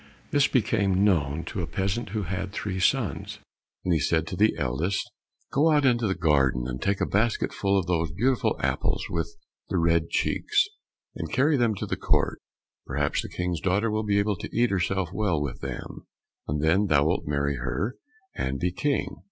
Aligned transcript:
This 0.31 0.47
became 0.47 1.03
known 1.03 1.43
to 1.45 1.61
a 1.61 1.67
peasant 1.67 2.09
who 2.09 2.23
had 2.23 2.51
three 2.51 2.79
sons, 2.79 3.37
and 3.85 3.93
he 3.93 3.99
said 3.99 4.25
to 4.25 4.35
the 4.35 4.55
eldest, 4.57 5.11
"Go 5.51 5.69
out 5.71 5.85
into 5.85 6.07
the 6.07 6.15
garden 6.15 6.63
and 6.65 6.81
take 6.81 7.01
a 7.01 7.05
basketful 7.05 7.77
of 7.77 7.85
those 7.85 8.11
beautiful 8.11 8.55
apples 8.61 9.05
with 9.11 9.35
the 9.69 9.77
red 9.77 10.09
cheeks 10.09 10.65
and 11.15 11.31
carry 11.31 11.55
them 11.55 11.75
to 11.75 11.85
the 11.85 11.97
court; 11.97 12.39
perhaps 12.87 13.21
the 13.21 13.29
King's 13.29 13.61
daughter 13.61 13.91
will 13.91 14.01
be 14.03 14.17
able 14.17 14.37
to 14.37 14.49
eat 14.51 14.71
herself 14.71 15.09
well 15.13 15.39
with 15.39 15.61
them, 15.61 16.07
and 16.47 16.63
then 16.63 16.87
thou 16.87 17.05
wilt 17.05 17.27
marry 17.27 17.57
her 17.57 17.95
and 18.33 18.57
be 18.59 18.71
King." 18.71 19.17